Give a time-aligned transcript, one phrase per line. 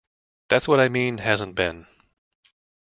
[0.49, 1.85] That’s what I mean hasn’t been.